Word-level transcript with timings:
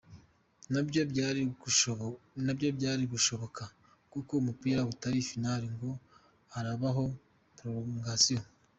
Nabyo 2.45 2.69
byari 2.79 3.03
gushoboka 3.15 3.63
kuko 4.11 4.31
umupira 4.41 4.79
utari 4.91 5.19
final 5.29 5.61
ngo 5.75 5.89
harabaho 6.53 7.03
prolongation. 7.57 8.43